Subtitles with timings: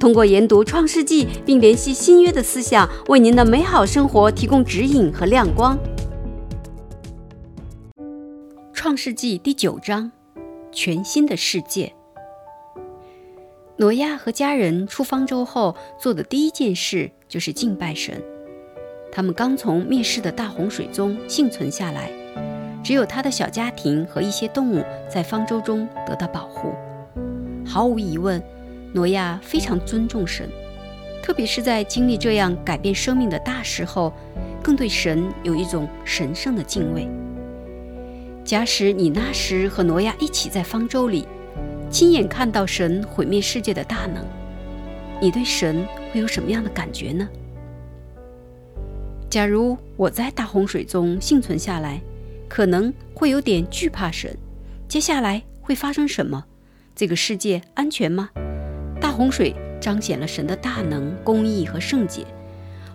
[0.00, 5.78] 通过研读创世纪并联系新约的思想，为您的美好生活提供指引和亮光。
[8.72, 10.10] 创世纪第九章，
[10.72, 11.92] 全新的世界。
[13.76, 18.22] 挪亚和家人出方舟后做的第一件事就是敬拜神。
[19.12, 22.10] 他们刚从灭世的大洪水中幸存下来，
[22.82, 24.82] 只有他的小家庭和一些动物
[25.12, 26.72] 在方舟中得到保护。
[27.66, 28.42] 毫无疑问，
[28.92, 30.48] 挪亚非常尊重神，
[31.22, 34.12] 特别是在经历这样改变生命的大事后，
[34.62, 37.08] 更对神有一种神圣的敬畏。
[38.44, 41.26] 假使你那时和挪亚一起在方舟里，
[41.88, 44.24] 亲眼看到神毁灭世界的大能，
[45.20, 47.28] 你对神会有什么样的感觉呢？
[49.28, 52.00] 假如我在大洪水中幸存下来，
[52.48, 54.36] 可能会有点惧怕神。
[54.88, 56.46] 接下来会发生什么？
[56.96, 58.30] 这个世界安全吗？
[59.00, 62.26] 大洪水彰显了神的大能、公义和圣洁。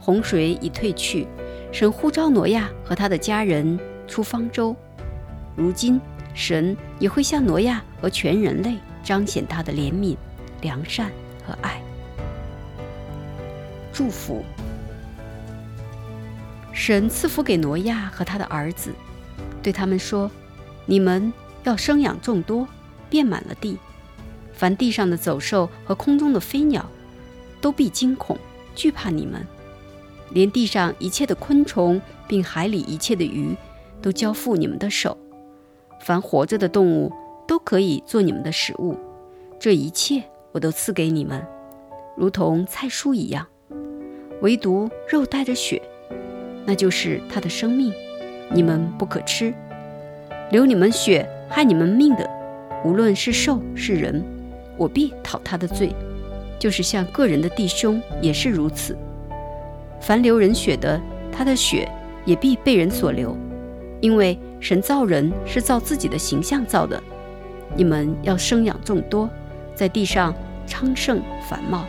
[0.00, 1.28] 洪水已退去，
[1.70, 4.74] 神呼召挪亚和他的家人出方舟。
[5.54, 6.00] 如今，
[6.34, 10.16] 神也会向挪亚和全人类彰显他的怜悯、
[10.60, 11.10] 良善
[11.46, 11.80] 和爱。
[13.92, 14.42] 祝福。
[16.72, 18.90] 神赐福给挪亚和他的儿子，
[19.62, 20.28] 对他们说
[20.84, 22.66] ：“你们要生养众多，
[23.08, 23.78] 遍满了地。
[24.52, 26.88] 凡地上的走兽和空中的飞鸟，
[27.60, 28.36] 都必惊恐
[28.74, 29.46] 惧怕你们。
[30.30, 33.54] 连地上一切的昆虫，并海里一切的鱼，
[34.00, 35.16] 都交付你们的手。
[36.00, 37.12] 凡活着的动物，
[37.46, 38.96] 都可以做你们的食物。
[39.58, 41.44] 这一切我都赐给你们，
[42.16, 43.46] 如同菜蔬一样。
[44.40, 45.80] 唯独肉带着血。”
[46.64, 47.92] 那就是他的生命，
[48.52, 49.52] 你们不可吃。
[50.52, 52.30] 流你们血害你们命的，
[52.84, 54.24] 无论是兽是人，
[54.76, 55.94] 我必讨他的罪。
[56.58, 58.96] 就是像个人的弟兄也是如此。
[60.00, 61.00] 凡流人血的，
[61.32, 61.90] 他的血
[62.24, 63.36] 也必被人所流，
[64.00, 67.02] 因为神造人是造自己的形象造的。
[67.76, 69.28] 你们要生养众多，
[69.74, 70.32] 在地上
[70.66, 71.84] 昌盛繁茂。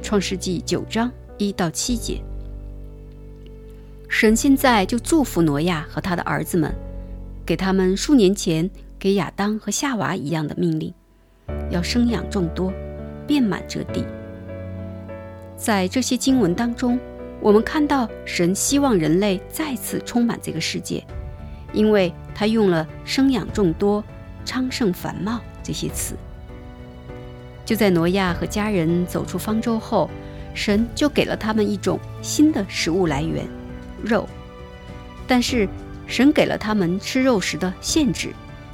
[0.00, 2.18] 创世纪九章一到七节。
[4.08, 6.74] 神现在就祝福挪亚和他的儿子们，
[7.44, 10.94] 给他们数年前给亚当和夏娃一样的命令，
[11.70, 12.72] 要生养众多，
[13.26, 14.04] 遍满这地。
[15.56, 16.98] 在这些经文当中，
[17.40, 21.04] 我们看到神希望人类再次充满这个世界，
[21.72, 24.02] 因为他用了“生养众多、
[24.44, 26.14] 昌盛繁茂”这些词。
[27.64, 30.10] 就在挪亚和家人走出方舟后，
[30.54, 33.46] 神就给了他们一种新的食物来源。
[34.02, 34.28] 肉，
[35.26, 35.68] 但是
[36.06, 38.30] 神给了他们吃肉时的限制，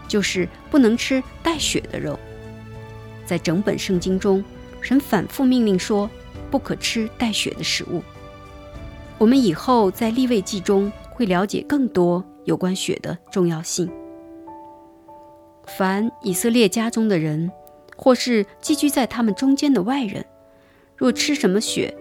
[0.09, 2.19] 就是不能吃带血的肉。
[3.27, 4.43] 在整本圣经中，
[4.81, 6.09] 神反复命令说，
[6.51, 8.03] 不可吃带血的食物。
[9.19, 13.91] 我们以后在立位记中会了解更多有关血的重要性。
[15.67, 17.51] 凡以色列家中的人，
[17.97, 20.25] 或是寄居在他们中间的外人，
[20.97, 21.93] 若吃什么血，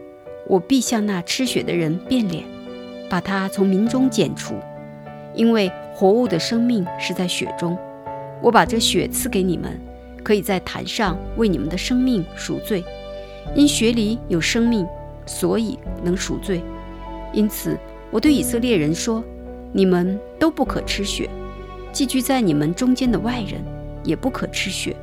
[0.48, 2.46] 我必向那吃血的人变脸。
[3.08, 4.56] 把它从民中剪除，
[5.36, 7.78] 因为活物的生命是在血中。
[8.42, 9.80] 我把这血赐给你们，
[10.26, 12.84] 可以在坛上为你们的生命赎罪。
[13.56, 14.86] 因血里有生命，
[15.26, 16.62] 所以能赎罪。
[17.32, 17.78] 因此，
[18.10, 19.24] 我对以色列人说：
[19.72, 21.30] 你们都不可吃血，
[21.94, 23.64] 寄居在你们中间的外人
[24.04, 24.96] 也不可吃血。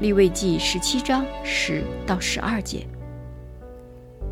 [0.00, 2.86] 利未记十七章十到十二节。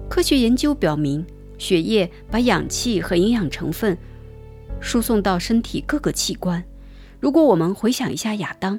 [0.08, 1.26] 科学研究表明。
[1.60, 3.98] 血液把氧气和营养成分
[4.80, 6.62] 输送到身体各个器官。
[7.18, 8.78] 如果我们回想一下亚当，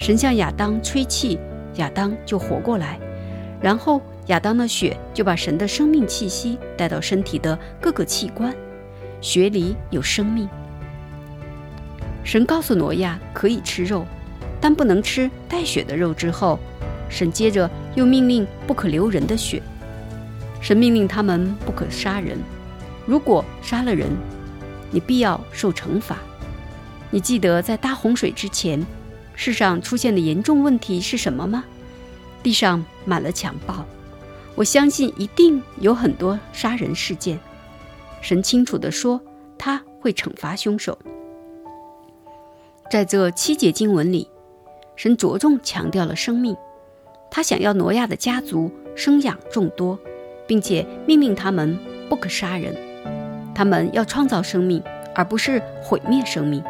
[0.00, 1.38] 神向亚当吹气，
[1.74, 2.98] 亚当就活过来，
[3.60, 8.54] 然后亚当的血就把神的生命气息带到身体的各个器官。
[9.20, 10.48] 血里有生命。
[12.24, 14.06] 神告诉挪亚可以吃肉，
[14.58, 16.14] 但不能吃带血的肉。
[16.14, 16.58] 之后，
[17.10, 19.62] 神接着又命令不可流人的血。
[20.62, 22.38] 神命令他们不可杀人，
[23.04, 24.08] 如果杀了人，
[24.90, 26.16] 你必要受惩罚。
[27.10, 28.82] 你记得在大洪水之前，
[29.42, 31.64] 世上出现的严重问题是什么吗？
[32.42, 33.86] 地上满了强暴。
[34.54, 37.40] 我相信一定有很多杀人事件。
[38.20, 39.18] 神清楚地说，
[39.56, 40.98] 他会惩罚凶手。
[42.90, 44.28] 在这七节经文里，
[44.94, 46.54] 神着重强调了生命。
[47.30, 49.98] 他想要挪亚的家族生养众多，
[50.46, 51.78] 并且命令他们
[52.10, 52.76] 不可杀人。
[53.54, 54.82] 他们要创造生命，
[55.14, 56.62] 而不是毁灭生命。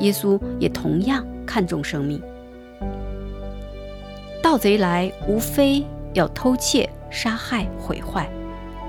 [0.00, 2.20] 耶稣也同样看重生命。
[4.42, 8.28] 盗贼来，无非要偷窃、杀害、毁坏。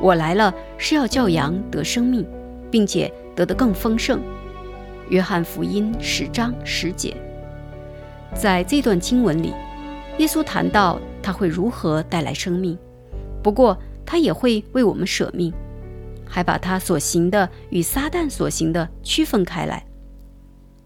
[0.02, 2.28] 我来了，是要叫羊得生命，
[2.70, 4.20] 并且得的更丰盛。
[5.10, 7.16] 约翰福音十章十节。
[8.36, 9.54] 在这段经文里，
[10.18, 12.78] 耶稣谈到他会如何带来生命，
[13.42, 13.76] 不过
[14.06, 15.52] 他也会为我们舍命，
[16.26, 19.84] 还把他所行的与撒旦所行的区分开来。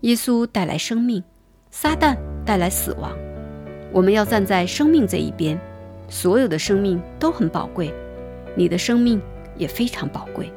[0.02, 1.22] 耶稣带来生命，
[1.72, 3.12] 撒旦带来死亡。
[3.92, 5.60] 我们要站在生命这一边，
[6.10, 7.94] 所有的生命都很宝贵，
[8.56, 9.22] 你的生命
[9.56, 10.52] 也非常宝贵。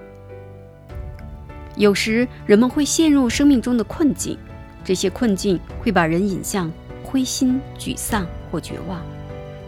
[1.76, 4.36] 有时人们会陷入生命中的困境，
[4.84, 6.70] 这些困境会把人引向
[7.02, 9.00] 灰心、沮丧或绝望，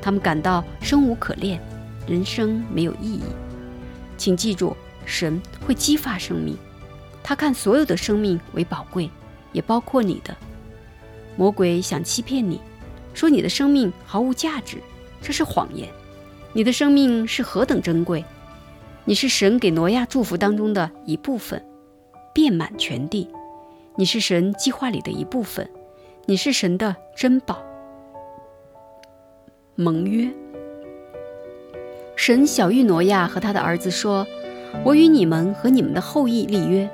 [0.03, 1.61] 他们感到生无可恋，
[2.07, 3.23] 人生没有意义。
[4.17, 6.57] 请记住，神会激发生命，
[7.23, 9.11] 他看所有的生命为宝贵，
[9.53, 10.37] 也包括你的。
[11.37, 12.61] 魔鬼想欺骗你。
[13.15, 14.79] 说你的生命毫无价值，
[15.23, 15.89] 这是谎言。
[16.53, 18.25] 你的生命是何等珍贵！
[19.05, 21.65] 你是神给挪亚祝福当中的一部分，
[22.35, 23.29] 遍满全地。
[23.95, 25.71] 你是神计划里的一部分，
[26.27, 27.63] 你是神的珍宝。
[29.75, 30.29] 盟约。
[32.17, 34.27] 神小玉挪亚和他的儿子说
[34.85, 36.89] ：“我与你们和你们的后裔立约，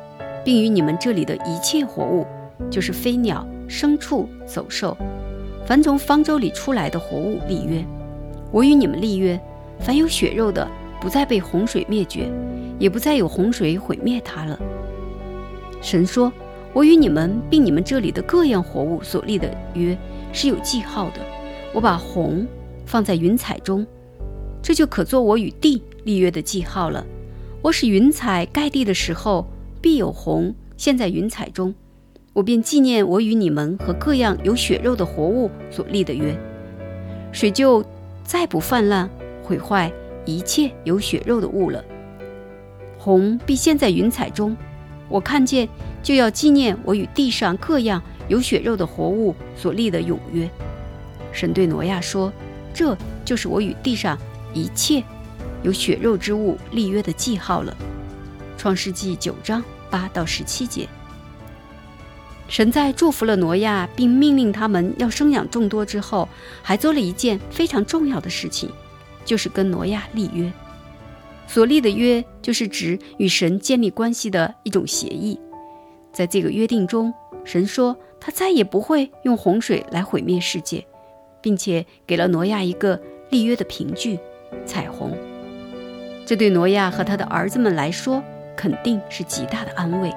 [0.44, 2.26] 并与你们这里的一切活物，
[2.70, 4.94] 就是飞鸟、牲畜、走兽。”
[5.64, 7.82] 凡从方舟里出来的活物立约，
[8.50, 9.40] 我与你们立约，
[9.78, 10.68] 凡有血肉的，
[11.00, 12.30] 不再被洪水灭绝，
[12.80, 14.58] 也不再有洪水毁灭它了。
[15.80, 16.32] 神说
[16.74, 19.96] ：“我与你们并你们这里的各样活物所立的约
[20.32, 21.20] 是有记号的。
[21.72, 22.46] 我把红
[22.84, 23.86] 放在云彩中，
[24.60, 27.06] 这就可做我与地立约的记号了。
[27.62, 29.46] 我使云彩盖地的时候，
[29.80, 31.72] 必有红现在云彩中。”
[32.32, 36.34] 我便纪念我与你们和各样有血肉的活物所立的约，
[37.30, 37.84] 水就
[38.24, 39.08] 再不泛滥
[39.42, 39.92] 毁坏
[40.24, 41.84] 一切有血肉的物了。
[42.98, 44.56] 虹必现在云彩中，
[45.10, 45.68] 我看见
[46.02, 50.48] 就要纪念我与地上各样有血肉的活物所立的永约。
[51.32, 52.32] 神对挪亚说
[52.72, 52.96] ：“这
[53.26, 54.18] 就是我与地上
[54.54, 55.02] 一切
[55.62, 57.76] 有血肉之物立约的记号了。”
[58.56, 60.88] 创世纪九章八到十七节。
[62.52, 66.28] 神在祝福了挪亚，并命令他们要生养众多之后，
[66.60, 68.68] 还做了一件非常重要的事情，
[69.24, 70.52] 就是跟挪亚立约。
[71.46, 75.40] 所立的约，就是指与神建立关系的一种协议。
[76.12, 77.10] 在这个约定中，
[77.42, 80.86] 神说他再也不会用洪水来毁灭世界，
[81.40, 83.00] 并且给了挪亚一个
[83.30, 84.18] 立约的凭据——
[84.66, 85.16] 彩虹。
[86.26, 88.22] 这对挪亚和他的儿子们来说，
[88.54, 90.12] 肯定是极大的安慰。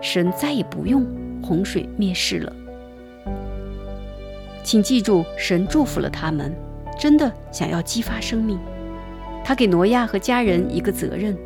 [0.00, 1.04] 神再也不用。
[1.46, 2.52] 洪水灭世了，
[4.64, 6.52] 请记住，神祝福了他们，
[6.98, 8.58] 真的想要激发生命。
[9.44, 11.38] 他给挪亚和家人一个责任：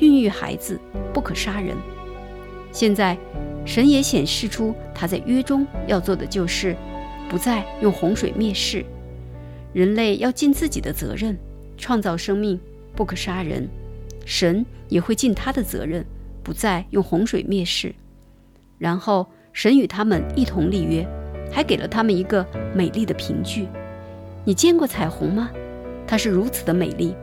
[0.00, 0.76] 孕育孩子，
[1.12, 1.76] 不可杀人。
[2.72, 3.16] 现在，
[3.64, 6.74] 神也显示出他在约中要做的就是，
[7.28, 8.84] 不再用洪水灭世。
[9.72, 11.38] 人类要尽自己的责任，
[11.78, 12.58] 创造生命，
[12.96, 13.68] 不可杀人。
[14.26, 16.04] 神也会尽他的责任，
[16.42, 17.94] 不再用洪水灭世。
[18.78, 19.24] 然后。
[19.54, 21.06] 神与他们一同立约，
[21.50, 22.44] 还给了他们一个
[22.74, 23.68] 美丽的凭据。
[24.44, 25.48] 你见过彩虹吗？
[26.08, 27.14] 它是如此的美丽。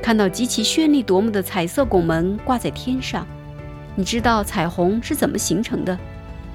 [0.00, 3.26] 看到极其绚丽夺目的彩色拱门挂在天上，
[3.96, 5.98] 你知道彩虹是怎么形成的？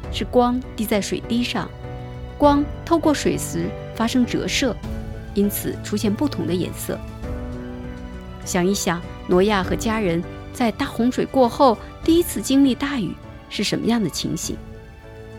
[0.10, 1.70] 是光滴在水滴上，
[2.38, 4.74] 光透过水时发生折射，
[5.34, 6.98] 因此出现不同的颜色。
[8.46, 13.12] 想一想，挪亚和家人在大洪水过后第一次经历大雨
[13.50, 14.56] 是什么样的情形？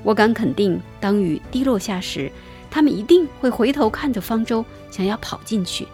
[0.04, 2.30] 我敢肯定，当雨滴落下时，
[2.70, 5.88] 他们一定会回头看着方舟，想要跑进去。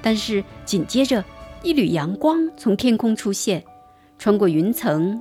[0.00, 1.22] 但是紧接着，
[1.62, 3.62] 一缕阳光从天空出现，
[4.16, 5.20] 穿过云层，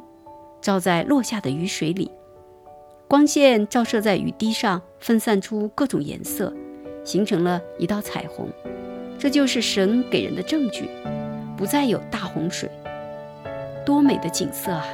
[0.62, 2.12] 照在落下的雨水里。
[3.08, 6.54] 光线照射在雨滴上，分散出各种颜色，
[7.04, 8.48] 形成了一道彩虹。
[9.18, 10.88] 这就是神给人的证据，
[11.58, 12.70] 不再有大洪水。
[13.86, 14.86] 多美的景色啊！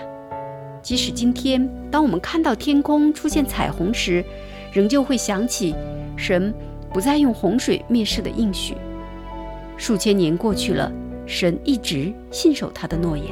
[0.86, 4.24] 即使今天，当我们看到天空出现彩虹时，
[4.72, 5.74] 仍旧会想起
[6.16, 6.54] 神
[6.94, 8.78] 不再用洪水灭世的应许。
[9.78, 10.92] 数千年过去了，
[11.26, 13.26] 神一直信守他的诺言。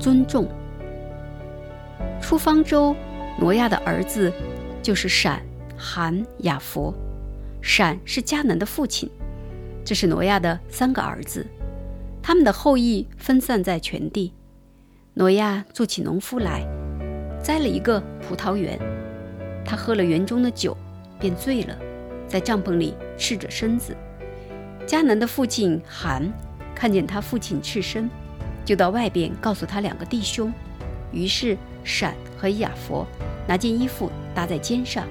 [0.00, 0.48] 尊重。
[2.20, 2.96] 出方舟，
[3.38, 4.32] 挪亚的儿子
[4.82, 5.40] 就是闪、
[5.76, 6.92] 含、雅佛。
[7.62, 9.08] 闪是迦南的父亲，
[9.84, 11.46] 这是挪亚的三个儿子，
[12.20, 14.32] 他们的后裔分散在全地。
[15.16, 16.66] 挪亚做起农夫来，
[17.40, 18.76] 栽了一个葡萄园。
[19.64, 20.76] 他喝了园中的酒，
[21.20, 21.78] 便醉了，
[22.26, 23.96] 在帐篷里赤着身子。
[24.84, 26.28] 迦南的父亲含
[26.74, 28.10] 看见他父亲赤身，
[28.64, 30.52] 就到外边告诉他两个弟兄。
[31.12, 33.06] 于是闪和雅佛
[33.46, 35.06] 拿件衣服搭在肩上，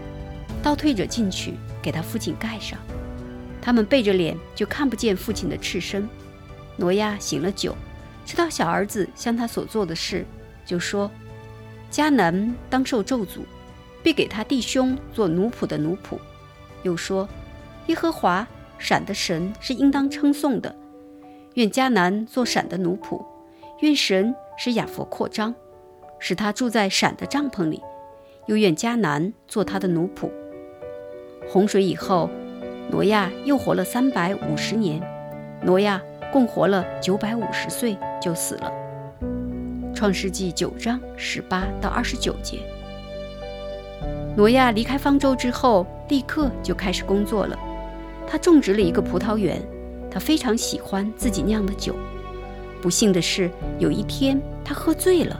[0.61, 1.53] 倒退着进去。
[1.81, 2.79] 给他父亲盖上，
[3.61, 6.07] 他们背着脸就看不见父亲的赤身。
[6.77, 7.75] 挪亚醒了酒，
[8.25, 10.25] 知道小儿子向他所做的事，
[10.65, 11.09] 就说
[11.91, 13.41] ：“迦南当受咒诅，
[14.01, 16.17] 必给他弟兄做奴仆的奴仆。”
[16.83, 17.27] 又说
[17.87, 20.75] ：“耶和华闪的神是应当称颂的，
[21.55, 23.23] 愿迦南做闪的奴仆，
[23.81, 25.53] 愿神使亚佛扩张，
[26.19, 27.81] 使他住在闪的帐篷里，
[28.47, 30.29] 又愿迦南做他的奴仆。”
[31.49, 32.29] 洪水以后，
[32.89, 35.01] 挪亚又活了三百五十年。
[35.61, 36.01] 挪亚
[36.33, 38.71] 共活了九百五十岁就死了。
[39.93, 42.57] 创世纪九章十八到二十九节。
[44.35, 47.55] 挪亚离开方舟之后，立刻就开始工作了。
[48.25, 49.61] 他种植了一个葡萄园，
[50.09, 51.95] 他非常喜欢自己酿的酒。
[52.81, 53.47] 不幸的是，
[53.77, 55.39] 有一天他喝醉了。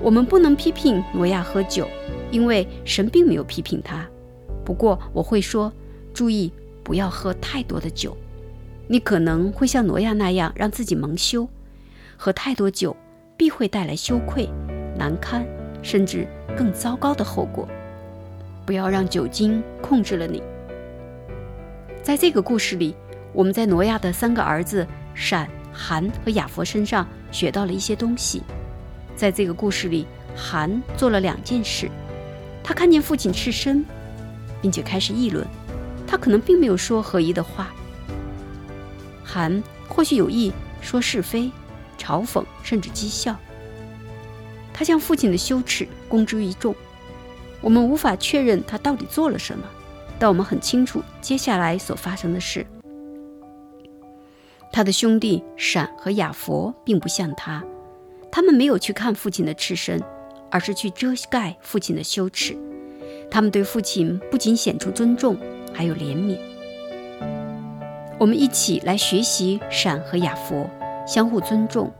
[0.00, 1.86] 我们不能批评挪亚喝酒，
[2.30, 4.08] 因为神并没有批评他。
[4.64, 5.70] 不过我会说，
[6.14, 6.50] 注意
[6.82, 8.16] 不要喝太多的酒，
[8.90, 11.48] 你可能会像挪亚那样让自己蒙羞。
[12.16, 12.96] 喝太多酒
[13.36, 14.48] 必会带来羞愧、
[14.98, 15.46] 难堪，
[15.80, 16.26] 甚至
[16.58, 17.68] 更糟糕的后果。
[18.66, 20.42] 不要让酒精控制了你。
[22.02, 22.96] 在这个故事里，
[23.32, 28.42] 我们在挪亚的三个儿子闪、含和雅佛身上学到了一些东西。
[29.14, 30.04] 在这个故事里，
[30.34, 31.88] 含做了两件事，
[32.60, 33.84] 他看见父亲赤身。
[34.60, 35.46] 并且开始议论，
[36.06, 37.72] 他可能并没有说合宜的话。
[39.30, 41.48] 韩或许有意说是非、
[41.96, 43.36] 嘲讽，甚至讥笑。
[44.74, 46.74] 他将父亲的羞耻公之于众。
[47.60, 49.64] 我们无法确认他到底做了什么，
[50.18, 52.66] 但我们很清楚接下来所发生的事。
[54.72, 57.62] 他的兄弟闪和雅佛并不像他，
[58.32, 60.02] 他们没有去看父亲的赤身，
[60.50, 62.56] 而是去遮盖父亲的羞耻。
[63.30, 65.36] 他们对父亲不仅显出尊重，
[65.72, 66.36] 还有怜悯。
[68.20, 70.68] 我们一起来学习闪和雅佛，
[71.06, 71.90] 相互尊重，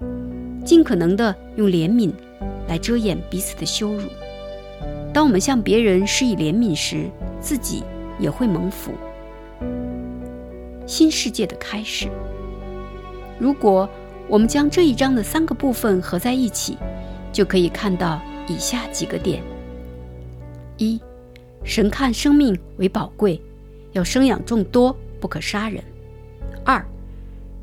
[0.63, 2.13] 尽可能的用怜悯
[2.69, 4.03] 来遮掩彼此的羞辱。
[5.15, 7.09] 当我们向别人施以怜悯时，
[7.41, 7.83] 自己
[8.19, 8.93] 也会蒙福。
[10.87, 12.07] 新世界的开始。
[13.39, 13.89] 如果
[14.29, 16.77] 我们将这一章的三个部分合在一起，
[17.33, 19.43] 就可以看到以下几个点：
[20.77, 21.01] 一。
[21.65, 23.41] 神看生命为宝贵，
[23.93, 25.83] 要生养众多，不可杀人。
[26.65, 26.85] 二，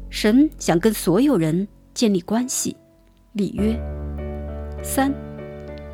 [0.10, 2.76] 神想跟所有人建立关系，
[3.34, 3.80] 立约。
[4.84, 5.14] 三，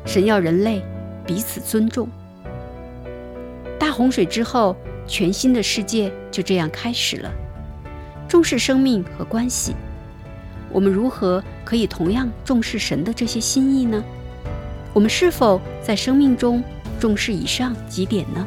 [0.04, 0.82] 神要人类
[1.26, 2.08] 彼此尊重。
[3.78, 7.32] 大洪水之后，全新的世界就这样开始了。
[8.28, 9.74] 重视生命和关系，
[10.72, 14.02] 我们如何可以同样重视神的这些心意呢？
[14.92, 16.62] 我们是否在生命中？
[17.00, 18.46] 重视以上几点呢